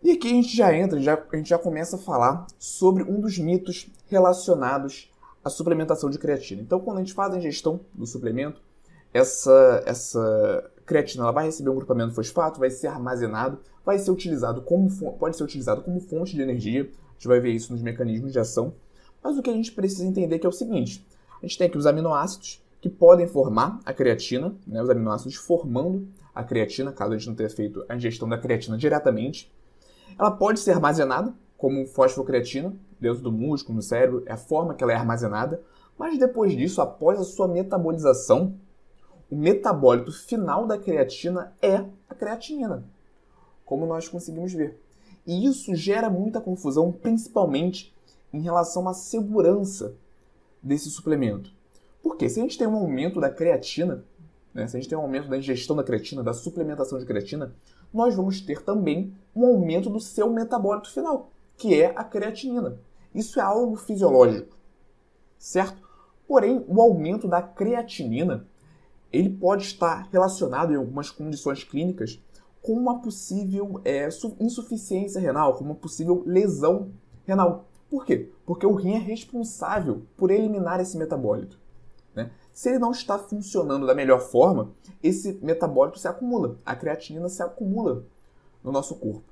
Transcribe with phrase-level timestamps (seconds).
[0.00, 3.20] E aqui a gente já entra, já, a gente já começa a falar sobre um
[3.20, 5.10] dos mitos relacionados
[5.44, 6.62] à suplementação de creatina.
[6.62, 8.60] Então, quando a gente faz a ingestão do suplemento,
[9.12, 14.62] essa, essa creatina ela vai receber um grupamento fosfato, vai ser armazenado, vai ser utilizado
[14.62, 14.88] como
[15.18, 16.82] pode ser utilizado como fonte de energia.
[16.82, 18.72] A gente vai ver isso nos mecanismos de ação.
[19.22, 21.06] Mas o que a gente precisa entender é que é o seguinte:
[21.42, 26.08] a gente tem aqui os aminoácidos que podem formar a creatina, né, os aminoácidos formando
[26.34, 29.52] a creatina, caso a gente não tenha feito a ingestão da creatina diretamente.
[30.18, 34.82] Ela pode ser armazenada como fosfocreatina dentro do músculo, no cérebro, é a forma que
[34.82, 35.62] ela é armazenada,
[35.96, 38.54] mas depois disso, após a sua metabolização,
[39.30, 42.84] o metabólito final da creatina é a creatinina,
[43.64, 44.80] como nós conseguimos ver.
[45.26, 47.94] E isso gera muita confusão, principalmente
[48.32, 49.94] em relação à segurança
[50.62, 51.50] desse suplemento.
[52.02, 54.04] Porque se a gente tem um aumento da creatina,
[54.52, 57.54] né, se a gente tem um aumento da ingestão da creatina, da suplementação de creatina,
[57.92, 62.78] nós vamos ter também um aumento do seu metabólito final, que é a creatinina.
[63.14, 64.56] Isso é algo fisiológico,
[65.38, 65.82] certo?
[66.26, 68.46] Porém, o aumento da creatinina
[69.12, 72.18] ele pode estar relacionado em algumas condições clínicas
[72.62, 74.08] com uma possível é,
[74.40, 76.90] insuficiência renal, com uma possível lesão
[77.26, 77.66] renal.
[77.92, 78.30] Por quê?
[78.46, 81.60] Porque o rim é responsável por eliminar esse metabólito.
[82.14, 82.30] Né?
[82.50, 84.70] Se ele não está funcionando da melhor forma,
[85.02, 88.06] esse metabólito se acumula, a creatinina se acumula
[88.64, 89.30] no nosso corpo.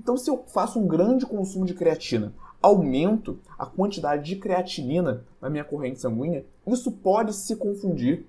[0.00, 5.50] Então, se eu faço um grande consumo de creatina, aumento a quantidade de creatinina na
[5.50, 8.24] minha corrente sanguínea, isso pode se confundir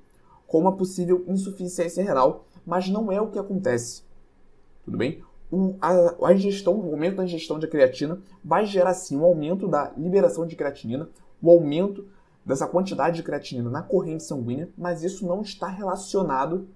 [0.45, 4.03] com uma possível insuficiência renal, mas não é o que acontece.
[4.83, 5.23] Tudo bem?
[5.51, 9.67] O, a, a ingestão, o aumento da ingestão de creatina vai gerar sim um aumento
[9.67, 11.09] da liberação de creatinina,
[11.41, 12.07] o aumento
[12.45, 16.67] dessa quantidade de creatinina na corrente sanguínea, mas isso não está relacionado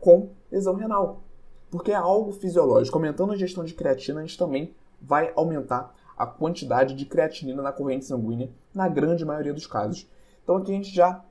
[0.00, 1.22] com lesão renal,
[1.70, 2.96] porque é algo fisiológico.
[2.96, 7.72] Aumentando a ingestão de creatina, a gente também vai aumentar a quantidade de creatinina na
[7.72, 10.08] corrente sanguínea, na grande maioria dos casos.
[10.42, 11.24] Então aqui a gente já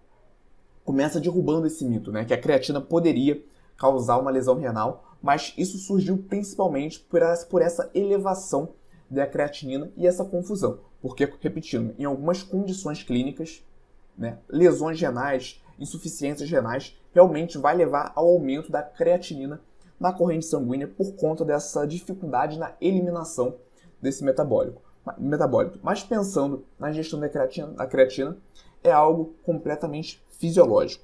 [0.83, 3.41] começa derrubando esse mito, né, que a creatina poderia
[3.77, 8.69] causar uma lesão renal, mas isso surgiu principalmente por essa, por essa elevação
[9.09, 10.79] da creatinina e essa confusão.
[11.01, 13.63] Porque, repetindo, em algumas condições clínicas,
[14.17, 19.59] né, lesões renais, insuficiências renais, realmente vai levar ao aumento da creatinina
[19.99, 23.55] na corrente sanguínea por conta dessa dificuldade na eliminação
[24.01, 24.81] desse metabólico,
[25.17, 25.79] metabólito.
[25.83, 28.37] Mas pensando na gestão da creatina, da creatina,
[28.83, 31.03] é algo completamente fisiológico.